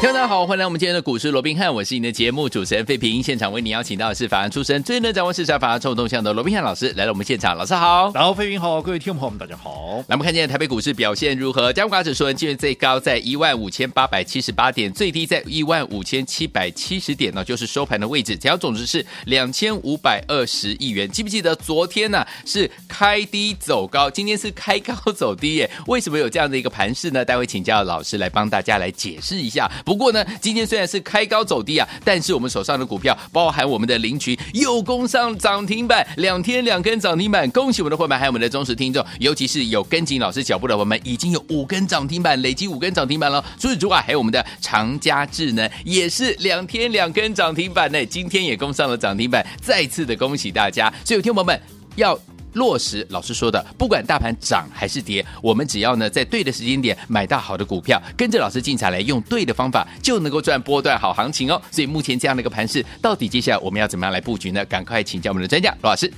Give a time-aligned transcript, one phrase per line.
[0.00, 3.22] 听众大家好，欢迎来我们今天的股市罗宾汉，我是你的节目主持人费平。
[3.22, 8.10] 现场为你邀请到的是法案出身、最能掌握市场法案臭动向的罗宾汉老师来到我们现场，老师好。
[8.14, 9.96] 然后费平好，各位听众朋友们大家好。
[10.08, 11.70] 来，我们看见台北股市表现如何？
[11.70, 18.32] 加权指数今日最高在一万五千八百七十八点，最低在一万五千七百七十点呢，就是收盘的位置。
[18.32, 21.06] 成交总值是两千五百二十亿元。
[21.10, 25.70] 记不记得昨天呢、啊、是开低走高，今天是开高走低耶？
[25.88, 27.22] 为什么有这样的一个盘势呢？
[27.22, 29.70] 待会请教老师来帮大家来解释一下。
[29.90, 43.44] 不过呢，今天虽然是开高走低啊，但是我们手上的股票，包含我们的林群，又攻上涨停板，两天两根涨停板，恭喜我们的伙伴，还有我们的忠实听众，尤其是有跟紧老师脚步的伙伴，已经有五根涨停板，累计五根涨停板了。
[43.58, 50.88] 除此之外，还有我们的长佳智能，也是两天两根涨停板呢，今天也攻上了涨停板，再次的恭喜大家。
[51.04, 51.60] 所以，听友们
[51.96, 52.16] 要。
[52.54, 61.60] 落实老师说的，不管大盘涨还是跌，我们只要呢在对的时间点买到好的股票，跟着老师进场来用对的方法，就能够赚波段好行情哦。
[61.70, 64.64] 所以目前这样的一个盘势，到底接下来我们要怎么样来布局呢？
[64.64, 66.12] 赶快请教我们的专家罗老师。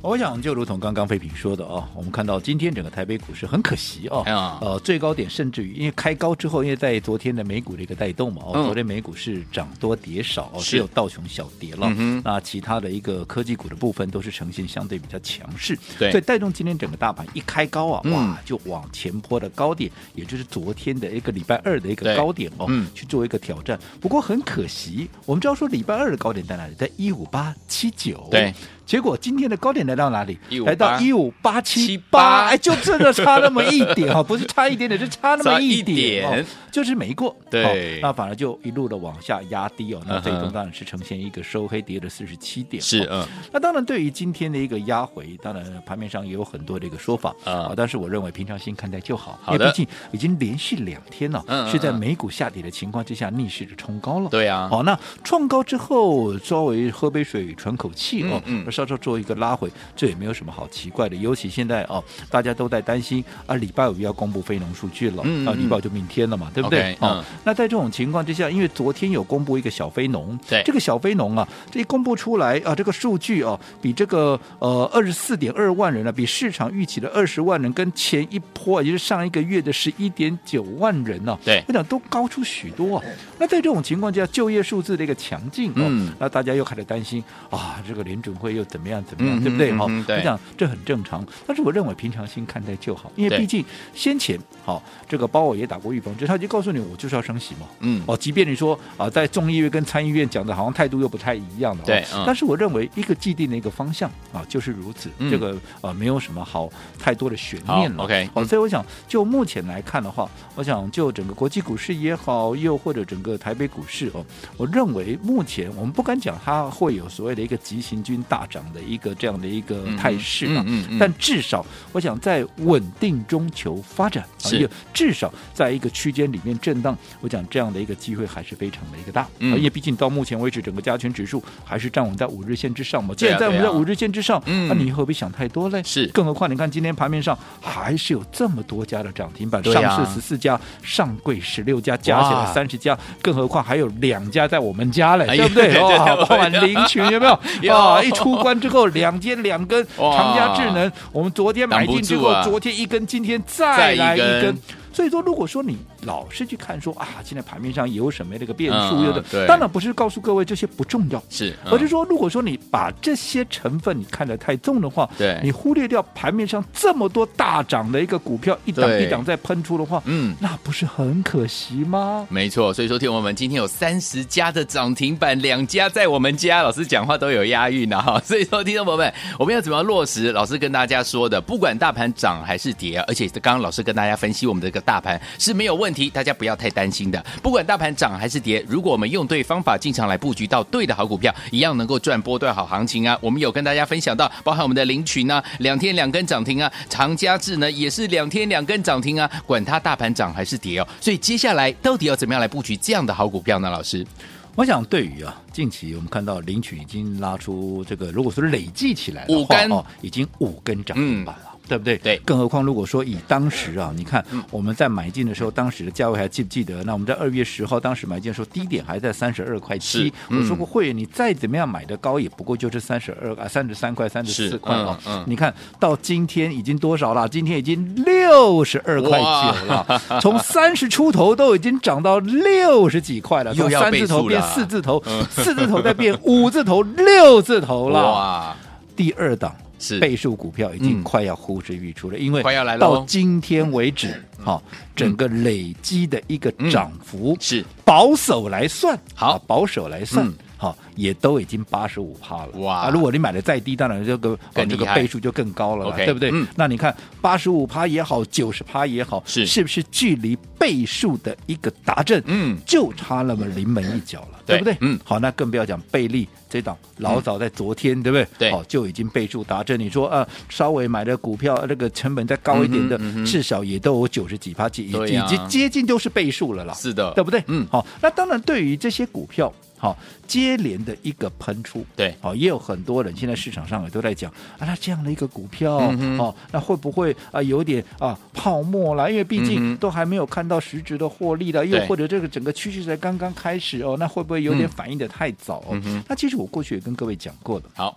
[0.00, 11.90] 我想就如同刚刚费平说的啊，我们看到今天整个台北股市很可惜啊，呃，最高点甚至于因为开高之后，因为在昨天的美股的一个带动嘛，哦，昨天美股是涨多跌少，只有道琼小跌了，
[12.24, 23.78] 那其他的一个科技股的部分都是呈现相对比较强势，对，所以带动今天整个大盘一开高啊，哇，就往前坡的高点，也就是昨天的一个礼拜二的一个高点哦，去做一个挑战。
[24.00, 26.74] 不过很可惜，我们知道说礼拜二的高点在哪里？
[26.76, 28.54] 在一五八七九，对。
[28.88, 30.38] 结果今天的高点来到哪里？
[30.64, 36.42] 来到一五八七八，哎，就真的差那么一点哈， 不是差一点点，是差那么一点，哦，
[36.72, 37.36] 就是没过。
[37.50, 42.82] 对，那反而就一路的往下压低哦，那最终当然是呈现一个收黑跌的四十七点。
[42.82, 54.30] 是嗯，那当然对于今天的一个压回，当然盘面上也有很多的一个说法啊，但是我认为平常心看待就好，因为毕竟已经连续两天了，是在美股下跌的情况之下逆势的冲高了。
[54.30, 58.64] 对啊，好，那创高之后稍微喝杯水喘口气哦，嗯。
[58.78, 61.16] 稍稍做一个拉回，这也没有什么好奇怪的。
[61.16, 66.92] 尤其现在哦，大家都在担心啊，礼拜五要公布非农数据了，嗯嗯、啊，礼拜就明天了嘛，对不对？
[67.00, 83.04] 哦、嗯，那在这种情况之下，因为昨天有公布一个小非农，对，这个小非农啊，这一公布出来啊，这个数据啊，比这个呃二十四点二万人呢、啊，比市场预期的二十万人，跟前一波也就是上一个月的十一点九万人呢、啊，对，我想都高出许多啊。
[83.40, 88.67] 那在这种情况之下，就业数字的一个强劲，嗯，那大家又开始担心啊，这个联准会又。
[88.68, 89.02] 怎么样？
[89.04, 89.40] 怎么样？
[89.42, 89.72] 对不对？
[89.72, 91.24] 哈，我想这很正常。
[91.46, 93.64] 但是我认为平常心看待就好，因为毕竟
[93.94, 97.66] 先前好这个鲍尔也打过预防针，他就告诉你，我就是要升息嘛。
[97.80, 102.04] 嗯，哦，即便你说啊，在众议院跟参议院讲的好像态度又不太一样的，对。
[102.26, 105.08] 但是我认为一个既定的一个方向啊，就是如此。
[105.30, 108.04] 这个呃，没有什么好太多的悬念了。
[108.04, 114.24] OK，好，所以我想就目前来看的话，我想就整个国际股市也好，又或者整个台北股市哦，
[114.56, 118.57] 我认为目前我们不敢讲它会有所谓的一个急行军大涨。
[118.72, 120.64] 的一个这样的一个态势啊，
[120.98, 124.68] 但至少我想在稳定中求发展，是。
[124.92, 135.82] 至少在一个区间里面震荡，我讲这样的一个机会还是非常的一个大，因为毕竟到目前为止整个加权指数还是站稳在五日线之上嘛，既然在我们在五日线之上，那你何必想太多嘞？
[135.84, 145.78] 是，更何况你看今天盘面上还是有这么多家的涨停板，上市十四家，上柜十六家，加起来三十家，更何况还有两家在我们家嘞，对不对？
[145.80, 147.26] 哇，万林群有没
[147.62, 147.72] 有？
[147.74, 148.37] 哇，一出。
[148.38, 154.56] 关之后 两间两根长家智能，我们昨天买进之后，昨天一根，今天再来一根。
[154.98, 172.26] 所以说，如果说你老是去看说啊，现在盘面上有什么那个变数，有的、嗯，当然不是告诉各位这些不重要，是，嗯、而是说，如果说你把这些成分你看得太重的话，对，你忽略掉盘面上这么多大涨的一个股票一档一档在喷出的话，嗯，那不是很可惜吗？
[172.28, 178.20] 没错，所以说，听我们今天有三十家的涨停板，两家在我们家，老师讲话都有押韵的哈。
[178.26, 181.40] 所以说，听众朋友们，我们要怎么样落实老师跟大家说的？
[181.40, 184.82] 不管大盘涨还是跌，而且刚刚老师跟大家分析我们这个。
[184.88, 187.22] 大盘是没有问题，大家不要太担心的。
[187.42, 193.18] 不管大盘涨还是跌，如果我们用对方法进场来布局到对的好股票，一样能够赚波段好行情啊！
[193.20, 200.88] 我们有跟大家分享到，包含我们的林群啊，两天两根涨停啊，长佳智呢也是两天两根涨停啊，管它大盘涨还是跌哦。
[201.02, 203.68] 所以接下来到底要怎么样来布局这样的好股票呢？
[203.68, 204.06] 老师，
[204.54, 211.47] 我想对于啊，近期我们看到领取已经拉出这个，如果说累计起来的话，五根哦，已经五根涨停板了。
[211.68, 211.96] 对不对？
[211.98, 212.16] 对。
[212.24, 216.82] 更何况如果说以当时啊，你看我们在买进的时候，当时的价位还记不记得？
[216.84, 220.12] 那我们在二月十号当时买进的时候，低点还在三十二块七。
[220.30, 224.98] 我说过，会员你再怎么样买的高，也不过就是三十二啊，三十三块、三十四块啊。
[225.06, 225.24] 嗯。
[225.26, 227.28] 你看到今天已经多少了？
[227.28, 238.02] 今天已经六十二块九了， 从三十出头都已经涨到六十几块了，从三字头变四字头，四字头再变五字头、六字头了。
[238.10, 238.56] 哇！
[238.96, 239.54] 第二档。
[239.78, 239.98] 是。
[239.98, 247.64] 倍数股票已经快要呼之欲出了，嗯、因为快要来了到今天为止，哈、嗯，整个累积的一个涨幅是。
[247.84, 250.30] 保守来算，好，保守来算。
[250.58, 252.80] 嗯好，也都已经八十五趴了哇！
[252.80, 256.30] 啊，如果你买的再低，当然这个这个倍数就更高了，okay, 对不对？
[256.32, 264.76] 嗯、那你看八十五趴也好，九十趴也好，是是不是距离倍数的一个达阵，嗯，就差那么临门一脚了，嗯、对不对？
[264.80, 268.26] 嗯，好，那更不要讲倍利这档，老早在昨天，嗯、对不对？
[268.36, 269.78] 对，好，就已经倍数达阵。
[269.78, 277.44] 你说啊，稍微买的股票那个成本再高一点的，至少也都有九十几趴，已已经接近都是倍数了啦，是的，对不对？
[277.46, 279.54] 嗯，好，那当然对于这些股票。
[279.78, 279.96] 好，
[280.26, 289.08] 接连的一个喷出，对，好，也有很多人现在市场上也都在讲啊，那这样的一个股票，哦、嗯，那会不会啊有点啊泡沫了？
[289.08, 295.64] 因为毕竟都还没有看到实质的获利了，嗯、又或者这个整个趋势才刚刚开始哦，那会不会有点反应的太早？
[295.70, 297.96] 嗯、那其实我过去也跟各位讲过的，好，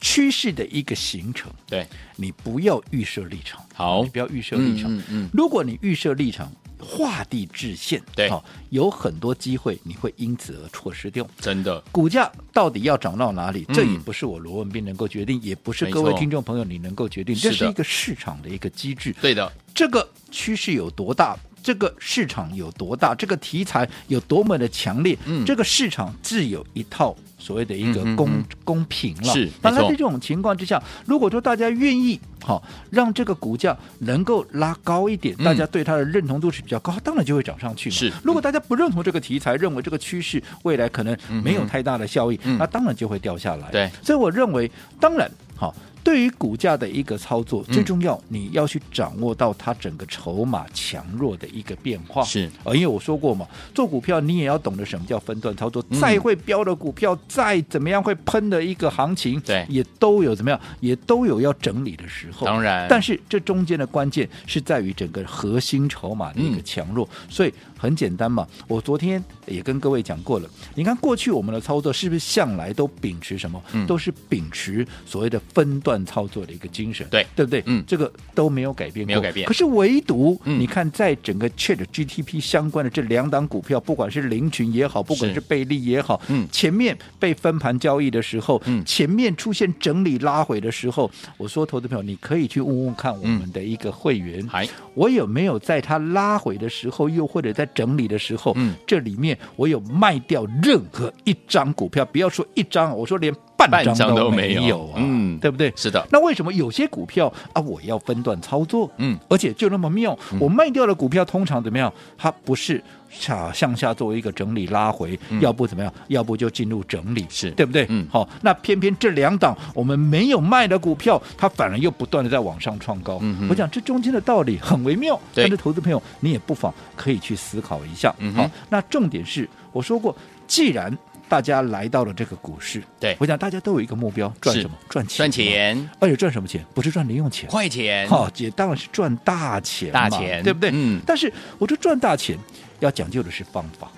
[0.00, 1.84] 趋势的一个形成，对，
[2.14, 6.48] 你不要预设立场，好，你不要预设立场，嗯，嗯嗯，如果你预设立场。
[6.78, 11.26] 画地制限，对，好，有很多机会你会因此而错失掉。
[11.40, 13.64] 真的，股价到底要涨到哪里？
[13.68, 19.14] 嗯、这也不是我罗文斌能够决定，也不是各位听众朋友你能够决定，这是一个市场的一个机制。
[19.20, 21.36] 对的，这个趋势有多大？
[21.66, 23.12] 这个市场有多大？
[23.12, 25.18] 这个题材有多么的强烈？
[25.24, 29.32] 嗯，这个市场自有一套所谓的一个公、嗯、公平了。
[29.32, 32.20] 是，当然在这种情况之下，如果说大家愿意。
[32.40, 37.90] 好，让这个股价能够拉高一点，大家对它的认同度是比较高，嗯、当然就会涨上去。
[37.90, 43.68] 是，如果大家不认同这个题材，认为这个趋势未来可能没有太大的效益，嗯、那当然就会掉下来。
[43.72, 44.70] 对，所以我认为，
[45.00, 45.74] 当然好。
[46.06, 52.22] 对于股价的一个操作，最重要你要去掌握到它整个筹码强弱的一个变化。
[52.22, 53.44] 是啊，因为我说过嘛，
[53.74, 55.84] 做股票你也要懂得什么叫分段操作。
[56.00, 62.46] 再会标的股票，再怎么样会喷的一个行情，对，也都有怎么样，也都有要整理的时候。
[62.46, 67.08] 当然，但是这中间的关键是在于整个核心筹码的一个强弱。
[67.28, 70.48] 所以很简单嘛，我昨天也跟各位讲过了。
[70.74, 73.62] 你看过去我们的操作是不是向来都秉持什么？
[73.72, 75.96] 嗯都是秉持所谓的分段。
[76.06, 77.62] 操作的一个精神，对对不对？
[77.66, 79.44] 嗯，这个都没有改变过，没有改变。
[79.44, 94.48] 可是唯独你看，在整个 Chat GTP 相关的这两档股票，不管是林群也好，不管是贝利也好，嗯，前面被分盘交易的时候，嗯，前面出现整理拉回的时候，我说，投资朋友，你可以去问问看我们的一个会员，
[94.94, 103.34] 我有没有在他拉回的时候，又或者在整理的时候，嗯，这里面我有卖掉任何一张股票，不要说一张，我说连。
[103.58, 105.72] 半张都没有啊，嗯，对不对？
[105.74, 106.06] 是的。
[106.12, 108.88] 那为什么有些股票啊，我要分段操作？
[108.98, 111.90] 嗯，而且就那么妙，我卖掉的股票通常怎么样？
[112.18, 112.80] 它不是
[113.10, 115.92] 下向下作为一个整理拉回，要不怎么样？
[116.08, 117.86] 要不就进入整理，是对不对？
[117.88, 118.28] 嗯，好。
[118.42, 123.18] 那偏偏这两档我们没有卖的股票，它反而又不断的在往上创高。
[123.22, 128.14] 嗯，我讲这中间的道理很微妙，但是投资朋友你也不妨可以去思考一下。
[128.18, 128.50] 嗯，好。
[128.68, 130.96] 那重点是我说过，既然
[131.28, 134.76] 大家来到了这个股市，对，我想大家都有一个目标，赚什么？
[134.88, 135.16] 赚钱。
[135.16, 136.64] 赚钱，而且赚什么钱？
[136.72, 138.08] 不是赚零用钱，快钱。
[138.08, 140.70] 好，也当然是赚大钱，大钱，对不对？
[140.72, 141.00] 嗯。
[141.04, 142.38] 但是，我说赚大钱
[142.80, 143.90] 要讲究的是方法。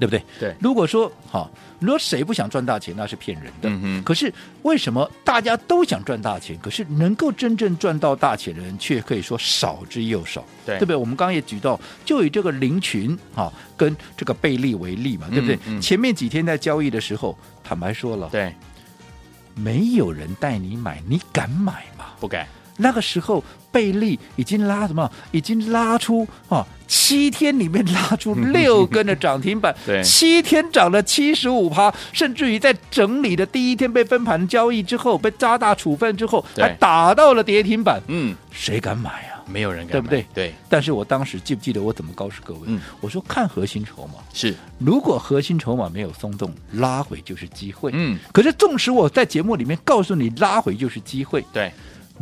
[0.00, 0.24] 对不对？
[0.40, 4.02] 对，如果说好，如果谁不想赚大钱，那是骗人的。
[4.02, 4.32] 可是
[4.62, 10.42] 为什么大家都想赚大钱，可是能够真正赚到大钱的人却可以说少之又少？
[10.64, 10.96] 对，对不对？
[10.96, 15.56] 我们刚刚也举到，就以这个林群啊，跟这个贝利为例嘛，对不对？
[15.66, 15.80] 嗯嗯。
[15.82, 18.54] 前面几天在交易的时候，坦白说了，对，
[19.54, 22.06] 没有人带你买，你敢买吗？
[22.18, 22.48] 不敢。
[22.78, 25.10] 那个时候，倍利已经拉什么？
[25.32, 38.00] 已经拉出啊，七天里面拉出 六根的涨停板， 对，七天涨了七十五趴，甚至于在整理的第一天被分盘交易之后，被渣大处分之后，还打到了跌停板。
[38.08, 39.42] 嗯，谁敢买啊？
[39.46, 40.24] 没有人敢，对不对？
[40.32, 40.54] 对。
[40.68, 42.60] 但是我当时记不记得我怎么告诉各位？
[42.66, 47.90] 嗯，我说看核心筹码是，如果核心筹码没有松动，拉回就是机会。
[47.94, 51.72] 嗯，可是纵使我在节目里面告诉你拉回就是机会，对。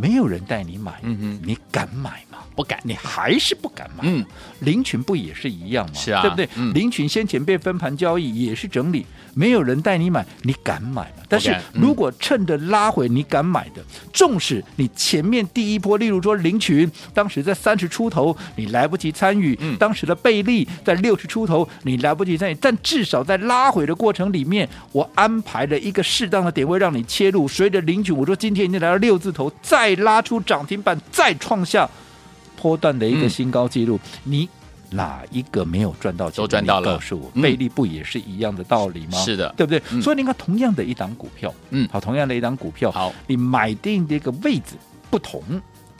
[0.00, 2.38] 没有人带你买，嗯哼，你敢买吗？
[2.56, 4.04] 不敢，你还是不敢买。
[4.06, 4.24] 嗯，
[4.60, 5.92] 林群不也是一样吗？
[5.94, 6.48] 是啊，对不对？
[6.56, 11.24] 嗯，林群先前被分盘交易也是整理，没有人带你买，你敢买吗？
[11.28, 22.54] 但是如果趁着拉回你敢买的，纵使你前面第一波，例如说林群当时在三十出头，你来不及参与；嗯，当时的贝利在六十出头，你来不及参与。
[22.60, 27.46] 但至少在拉回的过程里面，我安排了一个适当的点位让你切入。
[27.48, 31.88] 随着林群，我说今天已经来到六字头，再拉出涨停板，再创下。
[32.62, 34.48] 波段的一个新高记录，嗯，你
[34.90, 36.36] 哪一个没有赚到钱？
[36.36, 36.92] 都赚到了。
[36.92, 39.16] 告诉我，贝利不也是一样的道理吗？
[39.24, 39.82] 是的，对不对？
[39.90, 44.74] 嗯，所以你看，同样的一档股票，嗯，好，同样的一档股票，好，你买定的一个位置
[45.08, 45.42] 不同，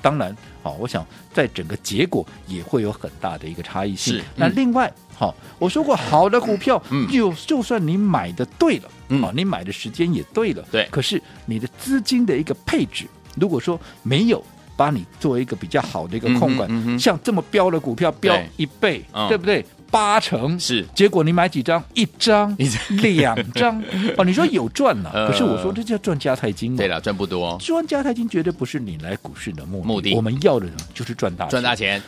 [0.03, 4.19] 当然，好，我想在整个结果也会有很大的一个差异性。
[4.19, 13.07] 是，那另外，好，我说过，好的股票，嗯，就就算你买的对了，嗯，好，你买的时间也对了，对，可是你的资金的一个配置，
[13.37, 14.43] 如果说没有。
[14.77, 19.63] 把你作为一个比较好的一个控管，嗯嗯、像这么标的股票标一倍，对，不对？
[19.91, 21.85] 八成是，结果你买几张？
[21.93, 22.57] 一张、
[23.03, 23.79] 两张
[24.17, 26.79] 哦，你说有赚了、啊，可是我说这叫赚加太金嘛。
[26.79, 32.01] 对了，赚不多，赚加太金绝对不是你来股市的目的，目的我们要的呢就是赚大赚大钱。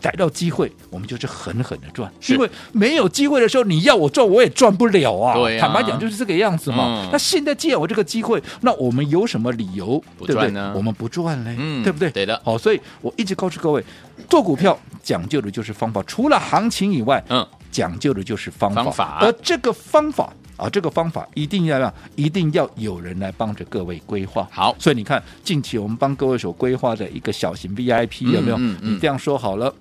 [0.00, 2.10] 逮到机会，我们就是狠狠的赚。
[2.28, 5.34] 因为没有机会的时候，你要我赚，我也赚不了啊。
[5.34, 7.04] 对啊，坦白讲就是这个样子嘛。
[7.04, 10.60] 嗯、那现在既然有这个机会，那我们有什么理由不赚呢？
[10.60, 10.78] 对不对？
[10.78, 12.10] 我们不赚嘞，嗯，对不对？
[12.10, 12.40] 对的。
[12.44, 13.84] 好，所以我一直告诉各位，
[14.28, 18.84] 做股票讲究的就是方法，除了行情以外，嗯，讲究的就是方法。
[18.84, 19.18] 方法。
[19.20, 24.46] 而这个方法啊，这个方法一定要让，一定要有人来帮着各位规划。
[24.50, 28.56] 好，所以你看，近期我们帮各位所规划的一个小型 VIP 有没有？
[28.56, 29.74] 嗯嗯嗯、你这样说好了。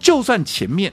[0.00, 0.90] 就算前面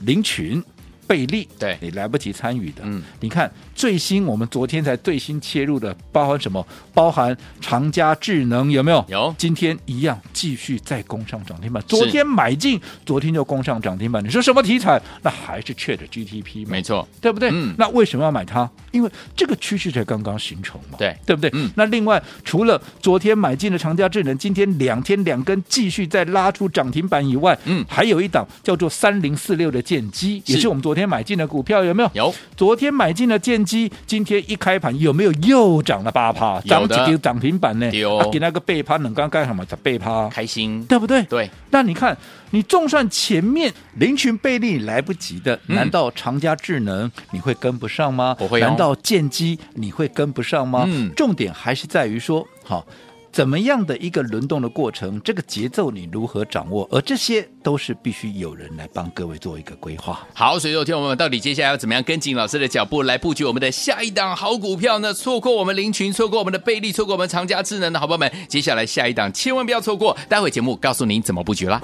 [0.00, 0.64] 林群、
[1.06, 6.66] 贝利，对你来不及参与的，嗯，你看最新我们昨天才最新切入的，包含什么？
[6.94, 9.04] 包含长佳智能有没有？
[9.08, 11.82] 有，今天一样继续再攻上涨停板。
[11.86, 14.22] 昨天买进，昨天就攻上涨停板。
[14.24, 15.00] 你说什么题材？
[15.22, 17.50] 那还是 ChatGPT 没错，对不对？
[17.52, 18.68] 嗯，那为什么要买它？
[18.90, 21.50] 因为这个趋势才刚刚形成嘛，对对不对？
[21.54, 32.10] 嗯，那另外除了昨天买进的长佳智能，今天两天两根继续再拉出涨停板以外，嗯，还有一档叫做三零四六的剑机，也是我们昨天买进的股票，有没有？
[32.14, 32.34] 有。
[32.56, 36.60] 昨天买进的建机，今天一开盘有没有又涨了八趴？
[36.62, 37.90] 涨几个涨停板呢？
[37.90, 38.16] 有。
[38.16, 39.64] 啊、给那个背趴，能刚干什么？
[39.64, 41.22] 在背趴，开心，对不对？
[41.24, 41.50] 对。
[41.70, 42.16] 那你看，
[42.50, 48.34] 你纵算前面林群贝利来不及的，嗯、难道长佳智能你会跟不上吗？
[48.38, 48.66] 不会、哦。
[48.66, 50.84] 难道建机你会跟不上吗？
[50.86, 51.10] 嗯。
[51.16, 52.86] 重点还是在于说，好。
[53.32, 56.86] 怎么样的一个轮动的过程，这个节奏你如何掌握？
[56.92, 60.20] 而这些都是必须有人来帮各位做一个规划。
[60.34, 65.14] 好，所以说听我们到底接下来要怎么样跟紧老师的脚步来布局我们的下一档好股票呢？
[65.14, 70.14] 错过我们林群，错过我们的贝利，错过我们长佳智能的好朋友们，接下来下一档千万不要错过。
[70.28, 71.80] 待会节目告诉您怎么布局啦。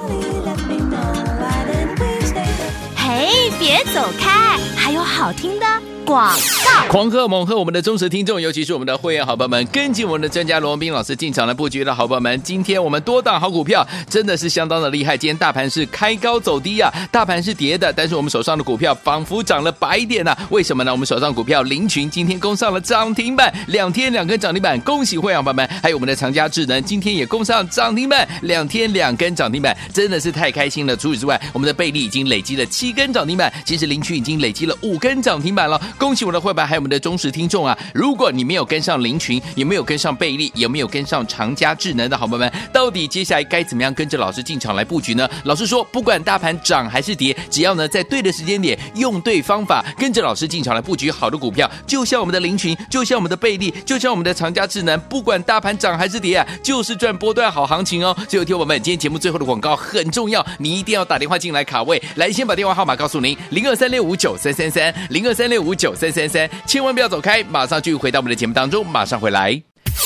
[2.95, 5.67] 嘿，别走开，还有好听的。
[6.09, 6.35] 广
[6.65, 15.19] 告，狂贺猛贺我们的忠实听众，尤其是我们的会员好朋友们，跟紧我们的专家罗文斌老师进场来布局的好朋友们，今天我们多档好股票真的是相当的厉害。
[15.19, 20.91] 今天大盘是开高走低啊，大盘是跌的，但是我们手上的股票仿佛涨了百点呐、为什么呢？
[20.91, 25.69] 我们手上股票林群今天攻上了涨停板，两天两根涨停板，恭喜会员朋友们。
[25.83, 30.97] 还有我们的长佳智能今天也攻上涨停板，两天两根涨停板，真的是太开心了。
[30.97, 35.79] 除此之外，我们的贝利已经累积了七根涨停板，其实林群已经累积了五根涨停板了。
[35.99, 37.77] 恭喜我的会员，还有我们的忠实听众啊！
[37.93, 45.29] 如果你没有跟上林群，也没有跟上贝利，也没有跟上长佳智能的好朋友们，到底接下来该怎么样跟着老师进场来布局呢？
[45.45, 58.17] 老师说，不管大盘涨还是跌，只要呢在对的时间点，用对方法，跟着老师进场来布局好的股票，就像我们的林群，就像我们的贝利，就像我们的长佳智能，不管大盘涨还是跌啊，就是赚波段好行情哦！
[58.29, 66.29] 最后，听我们今天节目最后的广告很重要，你一定要打电话进来卡位，来先把电话号码告诉您：零二三六五九三三三，零二三六五九三三。
[66.29, 69.61] 三，千万不要走开，马上就回到我们的节目当中，马上回来。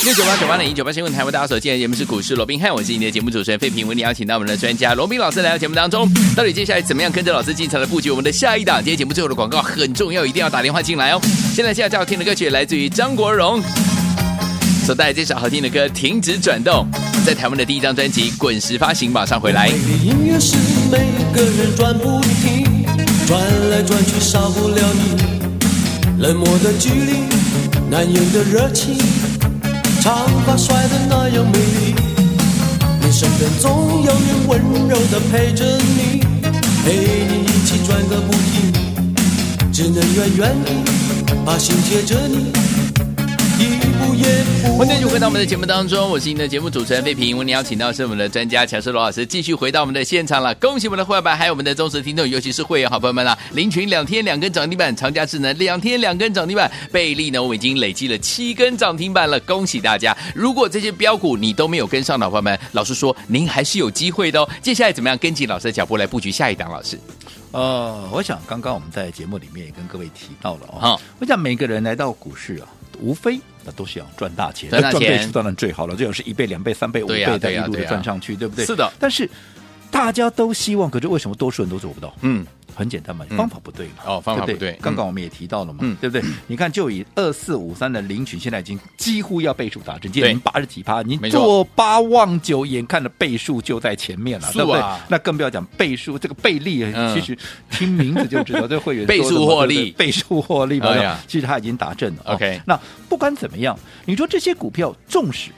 [0.05, 6.09] 六九八九八零一九八新闻台为大家所见的节目是股市罗宾汉，我是你的节目主持人费平，为你邀请到我们的专家罗宾老师来到节目当中。
[6.35, 8.79] 到底接下来怎么样跟着老师进场来布局我们的下一档？
[8.79, 11.21] 今天节目最后的广告很重要，一定要打电话进来哦。
[11.55, 13.63] 现在现在最好听的歌曲来自于张国荣
[14.85, 16.89] 所带来这首好听的歌《停止转动》，
[17.25, 19.69] 在台湾的第一张专辑《滚石》发行，马上回来。
[19.69, 20.57] 音乐是
[20.91, 20.99] 每
[21.33, 22.85] 个人转不停，
[23.27, 24.92] 转来转去少不了。
[26.23, 27.25] 冷漠的距离，
[27.91, 28.97] 难掩的热情，
[30.01, 31.97] 长发甩的那样美丽。
[33.01, 36.21] 你身边总有人温柔的陪着你，
[36.85, 38.73] 陪你一起转个不停。
[39.73, 42.53] 只能远远的把心贴着你，
[44.79, 47.37] 欢迎继续回到我们的节目当中，我是您的节目主持人费平。
[47.37, 50.53] 为您邀请到是我们的专家乔世罗老师，继续回到我们的现场了。
[50.57, 53.39] 恭喜我们的会员们，还有我们的忠实听众，尤其是会员好朋友们啦！
[53.53, 60.17] 林群两天两根涨停板，长佳智能两天两根涨停板，贝利呢，我们已经累积了七根涨停板了，恭喜大家！
[60.35, 64.49] 如果这些标股你都没有跟上的朋友们，老实说，您还是有机会的哦。
[64.63, 66.71] 接下来怎么样跟紧老师的脚步来布局下一档？
[66.73, 66.99] 老师？
[67.53, 70.79] 呃，我想刚刚我们在节目里面也跟各位提到了哦。
[70.81, 72.67] 好，我想每个人来到股市啊，
[73.03, 78.65] 无非那都是要赚大钱，赚大钱，赚倍数当然最好了，最好是一倍、两倍、三倍、五倍再一路的赚上去，对不对？
[78.65, 78.91] 是的。
[78.99, 79.29] 但是
[79.93, 82.13] 大家都希望，可是为什么多数人都做不到？
[82.23, 82.45] 嗯。
[82.75, 83.97] 很简单嘛，方法不对嘛。
[84.07, 84.73] 哦，方法不对。
[84.81, 86.27] 刚刚我们也提到了嘛，对不对？
[86.47, 94.81] 你看，就以二四五三的领取，现在已经几乎要倍数打正，今天已经八十几趴，你做八望九，眼看的倍数就在前面了，对不对？
[95.07, 96.83] 那更不要讲倍数，这个倍利，
[97.13, 97.37] 其实
[97.71, 101.19] 听名字就知道，这会员倍数获利，倍数获利嘛。
[101.29, 102.23] 其实他已经达阵了。
[102.25, 102.75] OK，那
[103.07, 105.51] 不管怎么样，你说这些股票纵使。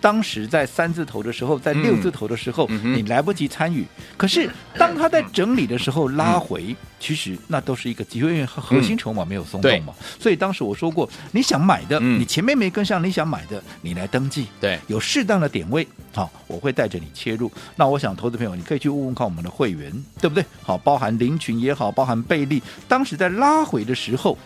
[0.00, 3.86] 当时在三字头的时候，在六字头的时候，嗯、你来不及参与。
[4.16, 9.92] 可是当他在整理的时候拉回，嗯、其实那都是一个机会，因为核心筹码没有松动嘛。
[9.98, 14.46] 嗯、所以当时我说过，你想买的，嗯、你前面没跟上，你想买的，你来登记。
[14.60, 17.50] 对，有适当的点位，好，我会带着你切入。
[17.76, 20.44] 那我想，投资朋友，你可以去问问看我们的会员，对不对？
[20.62, 24.38] 好，包含林群也好，包含贝利，当时在拉回的时候。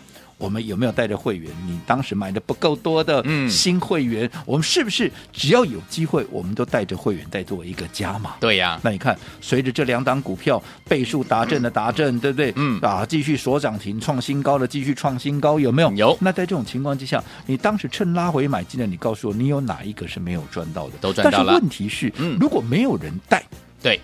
[0.43, 1.49] 我们有没有带着会员？
[1.65, 8.35] 你当时买的不够多的新会员，嗯、我们是不是只要有机会，我们都带着会员再做一个加码？
[8.41, 8.81] 对呀。
[8.83, 12.53] 那你看，随着这两档股票倍数达阵的达阵，对不对？
[12.57, 12.81] 嗯。
[12.81, 15.93] 啊，继续锁涨停创新高的继续创新高，有没有？
[15.93, 16.19] 有。
[16.21, 20.95] 那在这种情况之下，你当时趁拉回买进的，你告诉我，你有哪一个是没有赚到的？
[21.01, 21.47] 都赚到了。
[21.47, 23.45] 但是问题是，嗯、如果没有人带，
[23.81, 24.01] 对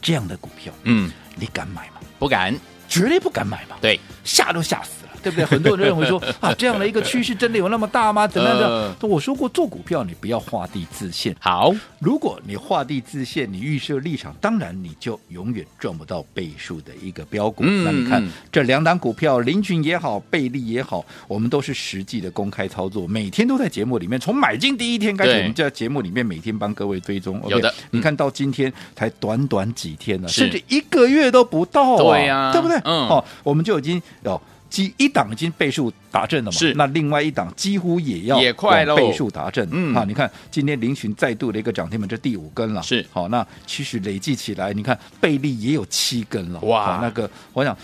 [0.00, 2.00] 这样的股票，嗯，你敢买吗？
[2.18, 3.76] 不敢，绝对不敢买嘛。
[3.82, 5.05] 对，吓都吓死了。
[5.22, 5.44] 对不对？
[5.44, 8.26] 很多人认为说 啊，这样的一个趋势真的有那么大吗？
[8.26, 8.94] 怎么样的？
[9.06, 11.34] 我说过，做股票你不要画地自限。
[11.40, 17.62] 好，如果你画地自限，你预设立场，当然你就永远赚不到倍数的一个标股。
[17.66, 27.40] 嗯、那你看这两档股票，林群也好，贝利也好，我们都是实际的公开操作，每天都在节目里面，从买进第一天开始，对我们在节目里面每天帮各位追踪。
[27.48, 32.76] 有的，你看到今天才短短几天呢，是甚至一个月都不到、啊，对呀、啊，对不对？
[32.84, 34.40] 嗯，哦，我们就已经有。
[34.76, 36.58] 即一档已经倍数达阵了嘛？
[36.58, 39.66] 是，那另外一档几乎也要也快了倍数达阵。
[39.72, 42.82] 嗯，啊，你看今天凌群再度的一个涨停板，这第五根了。
[42.82, 46.60] 是，好，那其实累计起来，你看倍利也有七根了。
[46.60, 47.74] 哇，那个我想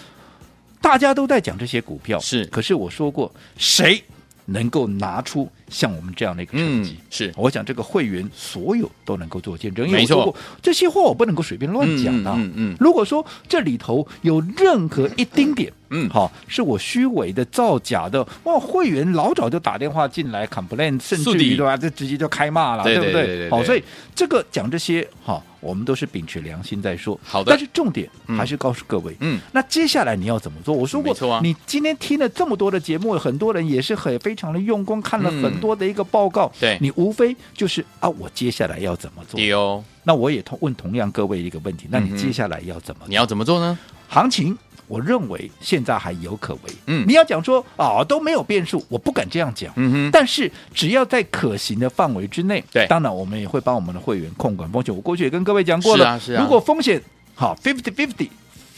[0.82, 4.04] 大家都在讲这些股票，是，可是我说过谁？
[4.44, 12.30] 能够拿出像我们这样的一个成绩，嗯、是我想这个会员所有都能够做见证，因为我说过这些话我不能够随便乱讲的。
[12.32, 23.48] 嗯，嗯，嗯，如果说这里头有任何一丁点，嗯，好，是我虚伪的、造假的，哇，会员老早就打电话进来 complain，甚至于对吧，这直接就开骂了，对不对？
[23.50, 23.82] 好，所以
[24.14, 25.40] 这个讲这些哈。
[25.62, 27.52] 我们都是秉持良心在说，好的。
[27.52, 30.74] 但是重点还是告诉各位，嗯，那接下来你要怎么做？
[30.74, 39.84] 我说过，啊、你今天听了这么多的节目，很多人也是很非常的用功，看了很多的一个报告，对、嗯，你无非就是啊，我接下来要怎么做？
[40.02, 43.08] 那我也同问同样各位一个问题，那你接下来要怎么做？
[43.08, 43.78] 你要怎么做呢？
[44.08, 44.58] 行情。
[44.92, 46.60] 我认为现在还有可为。
[46.86, 49.72] 嗯，你要讲说啊、哦、都没有变数，我不敢这样讲。
[49.76, 54.94] 嗯哼，但是只要在可行的范围之内，对，当然我们也会帮我们的会员控管风险。
[54.94, 57.00] 我过去也跟各位讲过了，是啊，是啊，如果风险
[57.34, 58.28] 好 fifty fifty，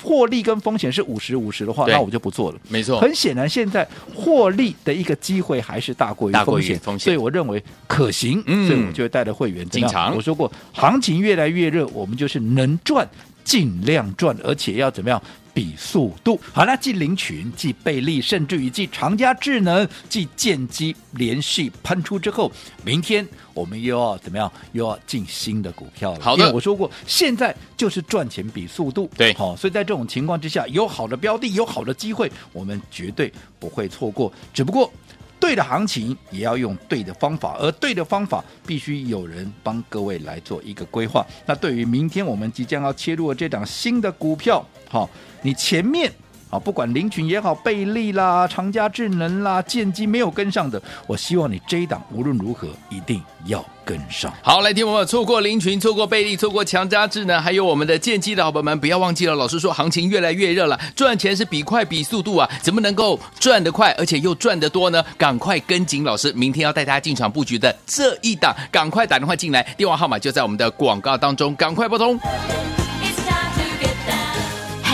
[0.04, 2.58] 获利跟风险是五十五十的话，那我就不做了。
[2.68, 8.40] 没错，很显然现在获利的一个机会还是大过于风险，风险，所以我认为可行。
[8.46, 10.14] 嗯，所以我就会带着会员进场。
[10.14, 13.08] 我说过，行情越来越热，我们就是能赚
[13.42, 15.20] 尽量赚，而且要怎么样？
[15.54, 22.50] 比速度好，了继凌群、继贝利，甚至于继长家智能、继建机连续喷出之后，
[22.84, 24.52] 明天我们又要怎么样？
[24.72, 26.20] 又要进新的股票了。
[26.20, 29.08] 好的，因为我说过，现在就是赚钱比速度。
[29.16, 34.32] 对，好，所以在这种情况之下，有好的标的，有好的机会，我们绝对不会错过。
[34.52, 34.92] 只不过。
[35.38, 41.24] 对的行情也要用对的方法，而对的方法必须有人帮各位来做一个规划。
[41.46, 45.08] 那对于明天我们即将要切入的这档新的股票，好，
[45.42, 46.12] 你前面。
[46.54, 54.32] 啊，不管林群也好，贝利啦、长加智能啦、建机没有跟上的，我希望你这一档无论如何一定要跟上。
[54.40, 59.34] 好，来听我们错过林群、错过贝利、错过强加智能，还有我们的建机的好朋友们，不要忘记了。
[59.34, 65.04] 老师说，行情越来越热了，赚钱是比快比速度啊，怎么能够赚得快，而且又赚得多呢？
[65.18, 72.16] 赶快跟紧老师，明天要带大家进场布局的这一档，赶快打电话进来，电话号码就在我们的广告当中，赶快拨通。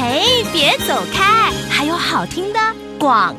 [0.03, 1.30] 嘿，别走开，
[2.11, 2.59] 好听的
[2.99, 3.37] 广。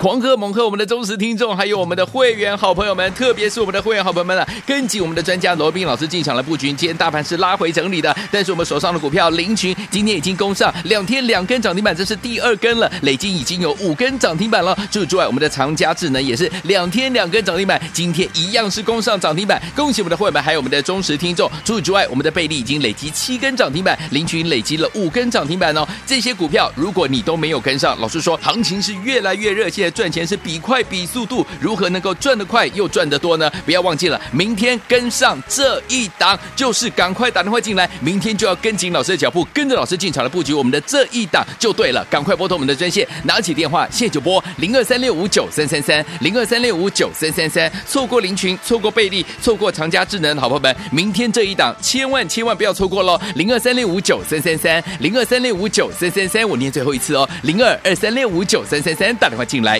[0.00, 6.68] 狂贺猛贺我们的忠实听众，还有我们的会员好朋友们，特别是我们的会员好朋友们啊，跟紧我们的专家罗宾老师进场来布局。
[6.68, 14.74] 今天大盘是拉回整理的，但是我们手上的股票林群今天已经攻上两天两根涨停板，这是第二根了，累计已经有五根涨停板了。
[14.90, 19.60] 除此之外，我们的长佳智能也是两天两根涨停板，今天一样是攻上涨停板。
[19.76, 21.46] 恭喜我们的会员们，还有我们的忠实听众。
[21.62, 25.86] 除此之外，我们的贝利已经累积七根涨停板，林群累积了五根涨停板哦。
[26.06, 33.50] 这些股票如果你都没有跟上，老实说，行情是越来越热，现在赚钱是比快比速度，如何能够赚得快又赚得多呢？
[33.64, 42.06] 不要忘记了，明天跟上这一档，就是赶快打电话进来，明天就要跟紧老师的脚步，跟着老师进场来布局我们的这一档就对了。
[42.10, 47.70] 赶快拨通我们的专线，拿起电话，现在就拨零二三六五九三三三零二三六五九三三三。
[47.86, 53.20] 错过林群，错过贝利，错过长佳智能，好朋友们，明天这一档千万千万不要错过喽！
[53.34, 59.79] 零二三六五九三三三零二三六五九三三三，我念最后一次哦，零二二三六五九三三三，打电话进来